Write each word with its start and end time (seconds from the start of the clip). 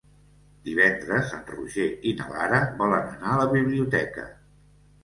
Divendres 0.69 1.35
en 1.39 1.45
Roger 1.51 1.87
i 2.09 2.15
na 2.23 2.27
Lara 2.33 2.63
volen 2.81 3.07
anar 3.17 3.33
a 3.37 3.41
la 3.45 3.49
biblioteca. 3.57 4.27